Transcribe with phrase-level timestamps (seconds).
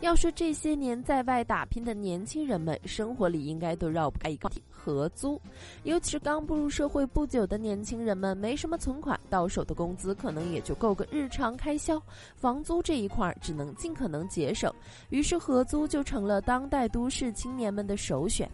[0.00, 5.38] 要说这些年在外打拼的年轻人们，生活里应该都绕不开一个合租。
[5.82, 12.00] 尤其是刚步入社会不久的年轻人们，没什么存款，到手的工资可能也就够个日常开销，
[12.34, 14.72] 房租这一块儿只能尽可能节省。
[15.10, 18.50] 于是合租就成了当代都市青年们的首选。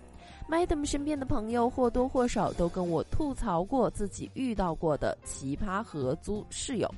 [0.49, 6.89] Madam 身边的朋友或多或少都跟我吐槽过自己遇到过的奇葩合租室友，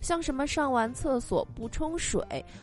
[0.00, 2.22] 像什么上完厕所不冲水，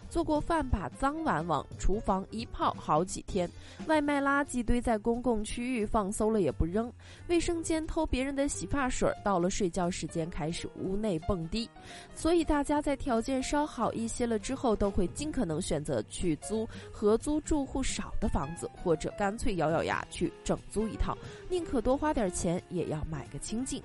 [0.09, 3.49] 做过饭把脏碗往厨房一泡好几天，
[3.87, 6.91] 外卖垃圾堆在公共区域放馊了也不扔，
[7.27, 11.69] 卫生间偷别人的洗发水，到了睡觉时间开始屋内蹦迪。
[12.15, 20.31] 所以大家在条件稍好一些了之后，都会尽可能选择去租合租住户少的房子，或者干脆咬咬牙去。
[20.43, 21.17] 整租一套，
[21.49, 23.81] 宁可多花点钱，也要买个清净。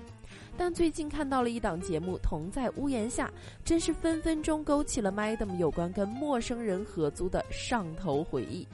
[0.59, 3.27] 但最近看到了一档节目《同在屋檐下》，
[3.63, 8.67] 真是分分钟勾起了 Madam 有关跟陌生人合租的上头回忆。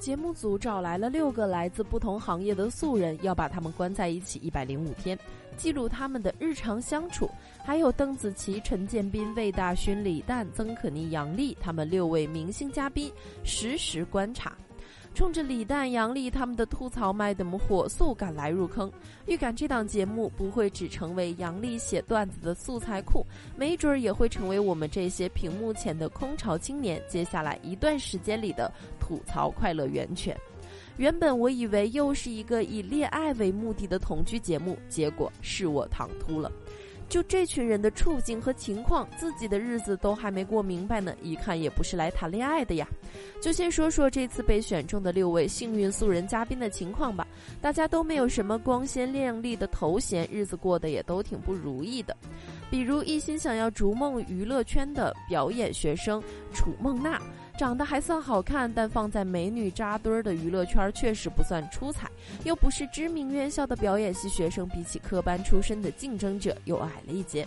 [0.00, 5.16] 节目组找来了六个来自不同行业的素人，要把他们关在一起一百零五天，
[5.56, 7.30] 记录他们的日常相处。
[7.64, 13.12] 还有邓紫棋、陈建斌、魏大勋、李诞、曾可妮、杨笠，他们六位明星嘉宾
[13.44, 14.58] 实时观察。
[15.18, 18.88] 冲着李诞、杨笠他们的吐槽，Madam 火速赶来入坑。
[19.26, 30.38] 预感这档节目不会只成为杨笠写段子的素材库，没准儿也会成为我们这些屏幕前的空巢青年接下来一段时间里的吐槽快乐源泉。
[30.98, 36.48] 原本我以为又是一个以恋爱为目的的同居节目，结果是我唐突了。
[37.08, 42.86] 就这群人的处境和情况，自己的日子都还没过明白呢，一看也不是来谈恋爱的呀。
[43.40, 47.26] 就先说说这次被选中的六位幸运素人嘉宾的情况吧。
[47.60, 52.16] 大家都没有什么光鲜亮丽的头衔，日子过得也都挺不如意的。
[52.70, 57.20] 比如一心想要逐梦娱乐圈的表演学生楚梦娜。
[57.58, 62.08] 长得还算好看，但放在美女扎堆儿的娱乐圈确实不算出彩，
[62.44, 67.44] 又不是知名院校的表演系学生，比起科班出身的竞争者又矮了一截。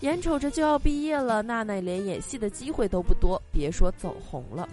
[0.00, 4.68] 眼瞅着就要毕业了，娜娜连演戏的机会都不多，别说走红了。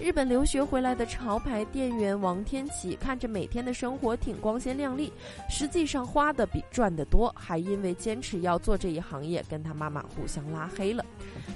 [0.00, 5.12] 日本留学回来的潮牌店员王天琪，看着每天的生活挺光鲜亮丽，
[5.46, 11.04] 实际上花的比赚的多，还因为坚持要做这一行业，跟他妈妈互相拉黑了。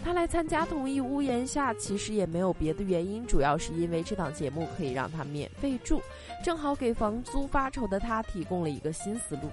[0.05, 6.03] 他来参加同一屋檐下，其实也没有别的原因，主要是因为这档节目可以让他免费住，
[6.45, 9.49] 正好给房租发愁的他提供了一个新思路。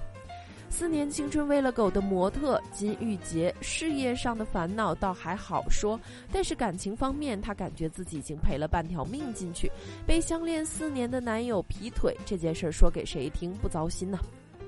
[0.71, 5.99] 四年青春喂了狗的模特金玉洁，事业上的烦恼倒还好说，
[6.31, 9.69] 但是感情方面，她感觉自己已经赔了半条命进去。
[10.07, 14.17] 被相恋四年的男友劈腿这件事儿，说给谁听不糟心呢？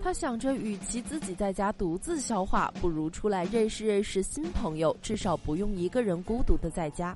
[0.04, 7.16] 她想着，与其自己在家独自消化，不如出来认识认识新朋友，至少不用一个人孤独的在家。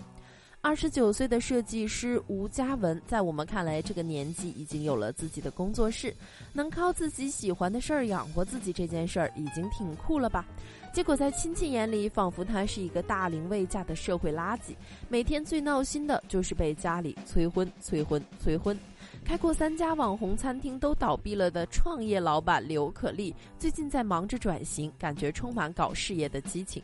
[0.59, 6.13] 二十九岁的设计师吴嘉文，在我们看来，这个年纪已经有了自己的工作室，
[6.51, 10.45] 能靠自己喜欢的事儿养活自己，这件事儿已经挺酷了吧？
[10.94, 14.75] 结果在亲戚眼里，仿佛他是一个大龄未嫁的社会垃圾，
[15.07, 18.78] 每天最闹心的就是被家里催婚、催婚、催婚。
[19.24, 26.84] 开过三家网红餐厅都倒闭了的创业老板刘可立，最近在忙着转型，感觉充满搞事业的激情。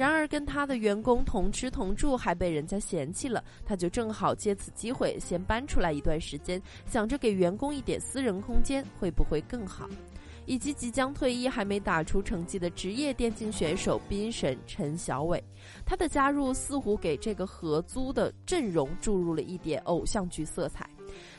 [0.00, 9.86] 然而，跟他的员工同吃同住，还被人家嫌弃了，他就正好借此机会先搬出来一段时间，想着给员工一点私人空间，会不会更好？
[10.46, 15.44] 以及即将退役还没打出成绩的职业电竞选手宾神陈小伟，
[15.84, 20.88] 他的加入似乎给这个合租的阵容注入了一点偶像剧色彩。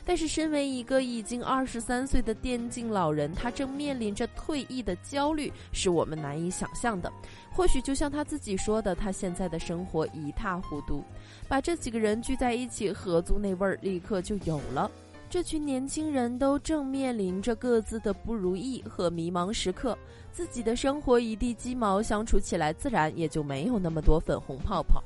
[0.04, 7.12] 但是，身为一个已经二十三岁的电竞老人，他正面临着退役的焦虑，是我们难以想象的。
[7.52, 11.04] 或许就像他自己说的，他现在的生活一塌糊涂。
[11.48, 14.90] 把这几个人聚在一起合租，那味儿立刻就有了。
[15.28, 19.96] 这群年轻人都正面临着各自的不如意和迷茫时刻，
[20.30, 25.02] 自己的生活一地鸡毛，相处起来自然也就没有那么多粉红泡泡。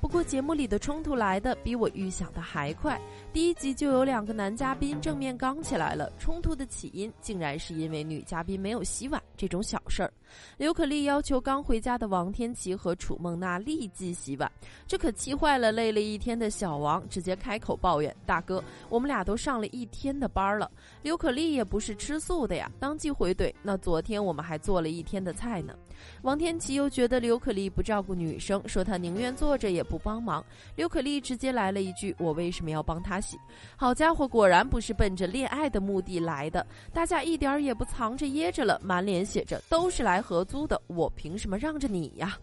[0.00, 2.98] 不过节目里的冲突来的比我预想的还快，
[3.34, 6.10] 第一集就有两个男嘉宾正面刚起来了。
[6.18, 9.22] 冲突的起因竟然是因为女嘉宾没有洗碗。
[9.36, 10.12] 这种小事儿。
[10.56, 14.50] 刘可丽要求刚回家的王天琪和楚梦娜立即洗碗，
[14.86, 20.70] 这可气坏了累了一天的小王，直接开口抱怨：“大哥，我们俩都上了一天的班了，
[21.02, 25.74] 刘可丽也不是吃素的呀。”当即回怼：“那昨天我们还做了一天的菜呢。”
[26.22, 30.44] 王天琪又觉得刘可丽不照顾女生，说她宁愿坐着也不帮忙。
[30.76, 33.36] 刘可立直接来了一句：“我为什么要帮她洗？”
[33.76, 42.38] 好家伙，果然不是奔着恋爱的目的来的，大家一点也不藏着掖着了，满脸写着都是来合租的，我凭什么让着你呀？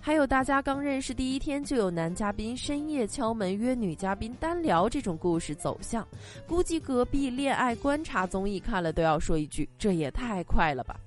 [0.00, 6.06] 还有大家刚认识第一天就有男嘉宾深夜敲门约女嘉宾单聊这种故事走向，
[6.46, 10.98] 估计隔壁恋爱观察综艺看了都要说一句：这也太快了吧！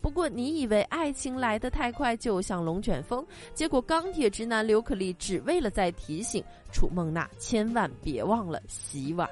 [0.00, 3.24] 不过，你以为爱情来得太快，就像龙卷风？
[3.52, 6.42] 结果钢铁直男刘可丽只为了再提醒
[6.72, 9.28] 楚梦娜，千万别忘了洗碗。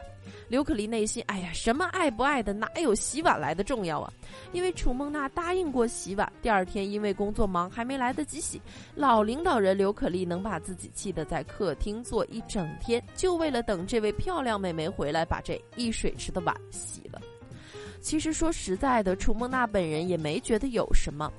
[0.46, 4.12] 刘可丽内心，哎呀，什么爱不爱的，哪有洗碗来的重要啊？
[4.52, 8.60] 因为楚梦娜答应过洗碗，第二天因为工作忙还没来得及洗，
[8.94, 17.18] 老领导人刘可丽能把自己气得在客厅坐一整天，就为了等这位漂亮妹妹回来把这一水池的碗洗了。
[18.00, 21.30] 其实说实在的，楚梦娜本人也没觉得有什么。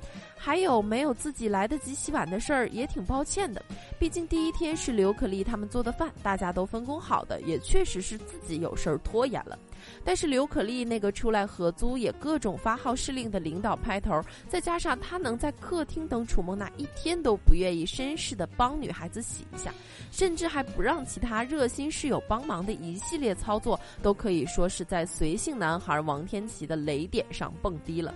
[0.42, 3.62] 还有没有自己来得及洗碗的事儿，也挺抱歉的。
[4.00, 9.60] 毕竟第一天是刘可丽他们做的饭，大家都分工好的，也确实是自己有事儿拖延了。
[10.04, 19.74] 但是刘可丽那个出来合租也各种发号施令的领导拍头，再加上他能在客厅等楚梦娜一天都不愿意绅士的帮女孩子洗一下，
[20.12, 28.14] 甚至还不让其他热心室友帮忙的一系列操作，都可以说是在随性男孩王天琪的雷点上蹦迪了。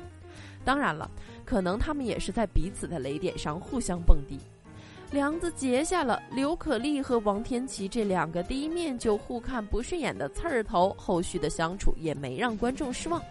[0.65, 1.09] 当然了，
[1.43, 4.39] 可能他们也是在彼此的雷点上互相蹦迪，
[5.13, 6.19] 梁子结下了。
[6.31, 13.21] 刘可丽和王天琪这两个第一面就互看不顺眼的刺儿头，后续的相处也没让观众失望。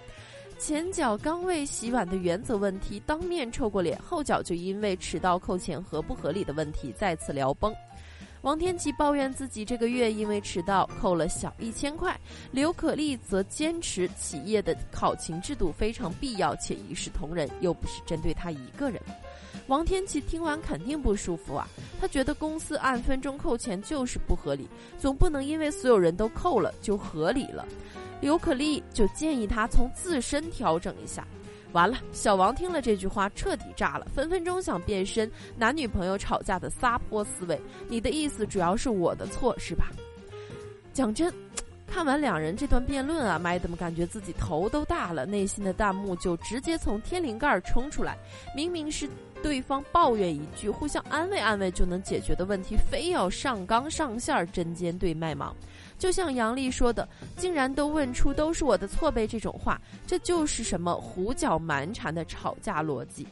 [0.61, 7.75] 前脚刚为洗碗的原则问题当面臭过脸，后脚就因为迟到扣钱合不合理的问题再次聊崩。
[8.43, 12.17] 王天琪抱怨自己这个月因为迟到扣了小一千块，
[12.53, 19.03] 刘可丽则坚持企业的考勤制度非常必要且一视同仁，又不是针对他一个人。
[19.69, 21.67] 王天琪听完肯定不舒服啊，
[22.01, 24.69] 他觉得公司按分钟扣钱就是不合理，
[24.99, 27.67] 总不能因为所有人都扣了就合理了。
[28.21, 31.27] 刘可丽就建议他从自身调整一下。
[31.73, 37.59] 完了，小王听了这句话彻底炸了，分分钟想变身男女朋友吵架的撒泼思维。
[37.89, 39.87] 你的意思主要是我的错是吧？
[40.93, 41.33] 讲真，
[41.93, 48.17] 看完两人这段辩论啊，麦 a 们感觉自己头都大了，内心的弹幕就直接从天灵盖冲出来。
[48.57, 49.07] 明明是
[49.43, 55.55] 对方抱怨一句，互相安慰安慰就能解决的问题，非要上纲上线针尖对麦芒。
[55.99, 57.07] 就像杨丽说的，
[57.37, 63.27] 竟然都问出都是我的错呗，这种话，这就是什么胡搅蛮缠的吵架逻辑。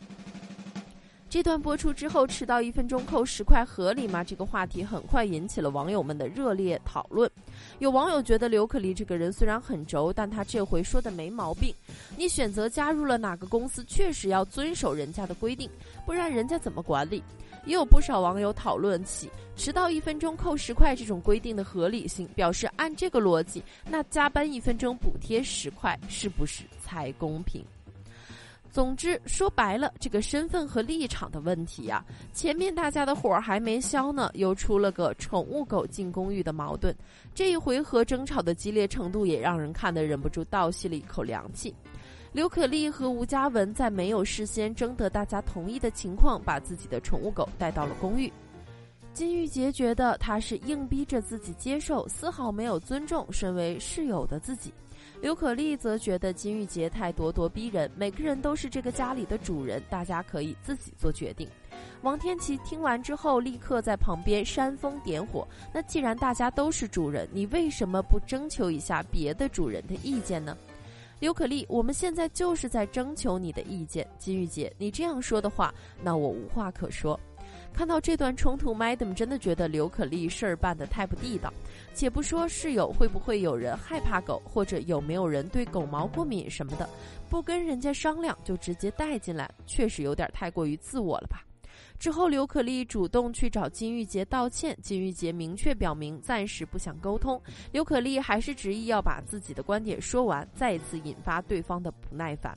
[1.30, 4.24] 这段播出之后，迟到一分钟扣十块合理吗？
[4.24, 7.30] 这个话题很快引起了网友们的热烈讨论。
[7.78, 11.72] 有网友觉得刘可丽这个人虽然很轴，但他这回说的没毛病。
[12.16, 15.70] 你选择加入了哪个公司，确实要遵守人家的规定，
[16.04, 17.22] 不然人家怎么管理？
[17.64, 27.64] 也有不少网友讨论起迟到一分钟扣十块这种规定的合理性，表示按这个逻辑，那加班一分钟补贴十块是不是才公平？
[28.70, 36.94] 总之说白了，这个身份和立场的问题呀，前面大家的火还没消呢，又出了个宠物狗进公寓的矛盾，
[37.34, 41.74] 这一回合争吵的激烈程度也让人看得忍不住倒吸了一口凉气。
[42.32, 48.32] 刘可丽和吴嘉文在没有事先征得大家同意的情况，把自己的宠物狗带到了公寓。
[49.12, 54.72] 金玉洁觉得他是硬逼着自己接受，丝毫没有尊重身为室友的自己。
[55.20, 61.46] 刘可丽则觉得金玉洁太咄咄逼人，每个人都是这个家里的主人，大家可以自己做决定。
[62.00, 65.46] 王天琪听完之后，立刻在旁边煽风点火。
[65.74, 70.56] 那既然大家都是主人，你为什么不征求一下别的主人的意见呢？
[71.18, 74.08] 刘可丽，我们现在就是在征求你的意见。
[74.18, 75.72] 金玉姐，你这样说的话，
[76.02, 77.18] 那我无话可说。
[77.72, 81.52] 看到这段冲突，Madam 真的觉得刘可丽事儿办得太不地道。
[81.94, 86.88] 且不说室友会不会有人害怕狗，或者有没有人对狗毛过敏什么的，
[87.28, 91.42] 不跟人家商量就直接带进来，确实有点太过于自我了吧。
[91.98, 97.40] 之后，刘可丽主动去找金玉洁道歉，金玉洁明确表明暂时不想沟通。
[97.72, 102.56] 刘可丽还是执意要把自己的观点说完，再一次引发对方的不耐烦。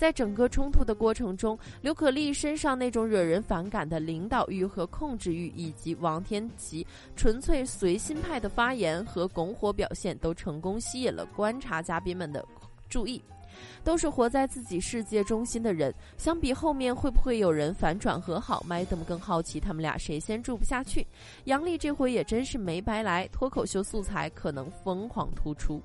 [0.00, 12.42] 在整个冲突的过程中，刘可丽身上那种惹人反感的领导欲和控制欲，以及王天琪纯粹随心派的发言和拱火表现，都成功吸引了观察嘉宾们的
[12.88, 13.22] 注意。
[13.84, 15.94] 都是活在自己世界中心的人。
[16.16, 21.06] 相比后面会不会有人反转和好，Madam 更好奇他们俩谁先住不下去。
[21.44, 25.78] 杨笠这回也真是没白来，脱口秀素材可能疯狂突出。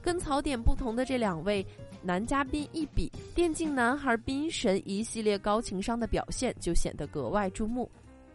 [0.00, 1.64] 跟槽点不同的这两位
[2.02, 7.88] 男嘉宾一比，电竞男孩冰神一系列高情商的表现就显得格外注目。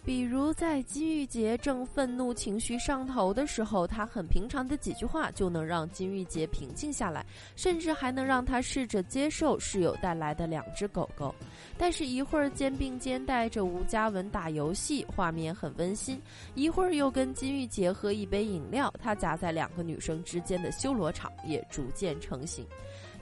[0.06, 7.26] 比如在金玉洁正愤怒情绪上头的时候，他很平常的几句话就能让金玉洁平静下来，
[7.58, 11.36] 甚至还能让他试着接受室友带来的两只狗狗。
[11.78, 16.16] 但是，一会儿肩并肩带着吴嘉文打游戏，画面很温馨；
[16.56, 22.66] 一会儿又跟金玉洁喝一杯饮料，他夹在两个女生之间的修罗场也逐渐成型。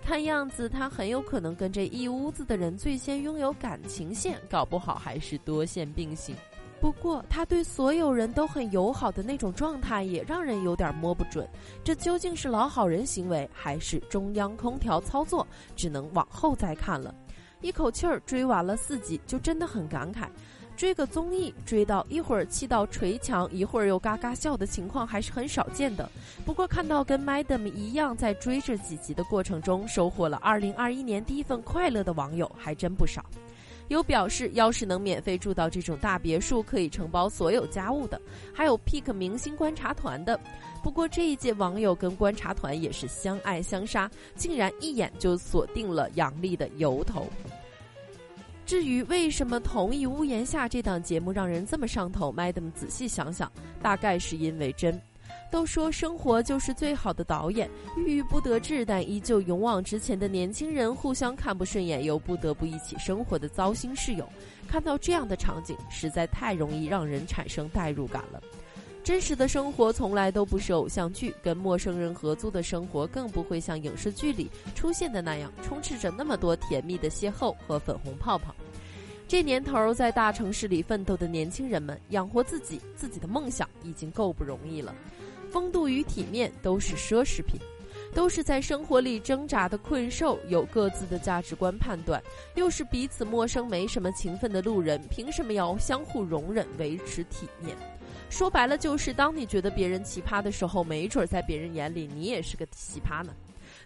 [0.05, 6.35] 看样子，他很有可能跟这一屋子的人最先拥有感情线，搞不好还是多线并行。
[6.79, 11.49] 不过，他对所有人都很友好的那种状态也让人有点摸不准，
[11.83, 15.45] 这究竟是老好人行为，还是中央空调操作？
[15.75, 17.13] 只能往后再看了。
[17.61, 20.27] 一口气儿追完了四集，就真的很感慨。
[20.75, 26.09] 追个综艺，追到一会儿气到捶墙，一会儿又嘎嘎笑的情况还是很少见的。
[26.45, 33.23] 不过，看到跟 Madam 一样在追这几集的过程中收获了2021年第一份快乐的网友还真不少。
[33.87, 38.19] 有表示，要是能免费住到这种大别墅，可以承包所有家务的；
[38.51, 40.39] 还有 pick 明星观察团的。
[40.83, 47.27] 不过这一届网友跟观察团也是相爱相杀，竟然一眼就锁定了杨笠的由头。
[48.65, 54.99] 至于为什么同一屋檐下这档节目让人这么上头，Madam 仔细想想，大概是因为真。
[55.51, 64.27] 都说生活就是最好的导演，郁郁不得志但依旧勇往直前的年轻人，互相看不顺眼又不得不一起生活的糟心室友，
[64.67, 68.41] 看到这样的场景，实在太容易让人产生代入感了。
[69.05, 78.55] 真实的生活从来都不是偶像剧，跟陌生人合租的生活更不会像影视剧里出现的那样，充斥着那么多甜蜜的邂逅和粉红泡泡。
[79.27, 84.95] 这年头，在大城市里奋斗的年轻人们，养活自己、自己的梦想已经够不容易了。
[85.51, 87.59] 风度与体面都是奢侈品，
[88.11, 92.19] 都是在生活里挣扎的困兽，有各自的价值观判断，
[92.55, 97.77] 又是彼此陌生、没什么情分的路人，凭什么要相互容忍、维持体面？
[98.29, 103.33] 说白了，就是当你觉得别人奇葩的时候，没准在别人眼里你也是个奇葩呢。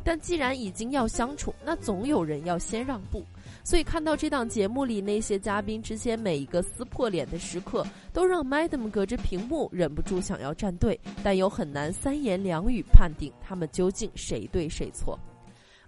[0.03, 3.23] 但既然已经要相处，那总有人要先让步。
[3.63, 15.19] 所以看到这档节目里那些嘉宾之间每一个撕破脸的时刻，都让 Madam 隔着屏幕忍不住想要站队，但又很难三言两语判定他们究竟谁对谁错。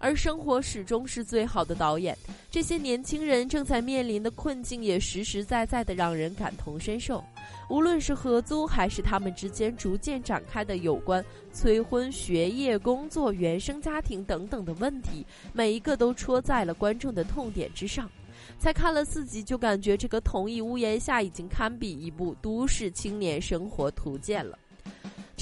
[0.01, 2.17] 而生活始终是最好的导演，
[2.49, 7.23] 这些年轻人正在面临的困境也实实在在的让人感同身受。
[7.69, 18.09] 无论是合租，还是他们之间逐渐展开的有关催婚、学业、工作、原生家庭等等的问题，每一个都戳在了观众的痛点之上。
[18.57, 24.57] 才看了四集，就感觉这个同一屋檐下已经堪比一部都市青年生活图鉴了。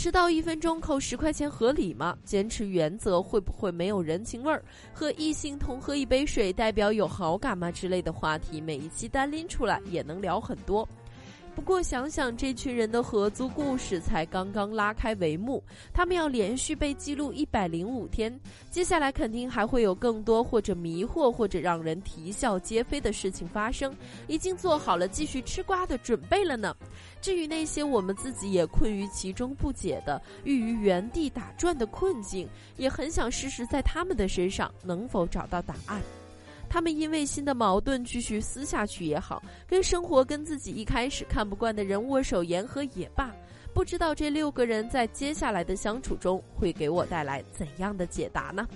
[0.01, 2.17] 迟到一分钟扣十块钱合理吗？
[2.23, 4.63] 坚持原则会不会没有人情味儿？
[4.93, 7.69] 和异性同喝一杯水代表有好感吗？
[7.69, 10.87] 之类的话题，每一期单拎出来也能聊很多。
[11.55, 15.61] 不过想想这群人的合租故事才刚刚拉开帷幕，
[15.93, 18.39] 他们要连续被记录一百零五天，
[18.71, 23.95] 接下来肯定还会有更多或者迷惑或者让人啼笑皆非的事情发生，
[24.27, 26.75] 已经做好了继续吃瓜的准备了呢。
[27.21, 36.01] 至于那些我们自己也困于其中不解的、欲于原地打转的困境，也很想试试在他们的身上能否找到答案。
[36.69, 43.33] 他们因为新的矛盾继续撕下去也好，跟生活跟自己一开始看不惯的人握手言和也罢，
[43.73, 48.67] 不知道这六个人在接下来的相处中会给我带来怎样的解答呢？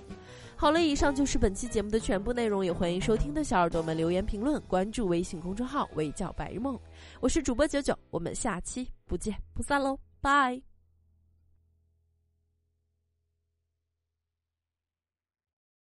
[0.55, 6.79] 好了，以上就是本期节目的全部内容，也欢迎收听的小耳朵们留言评论，关注微信公众号“微叫白日梦”，
[7.19, 10.72] 我是主播九九，我们下期不见不散喽，拜。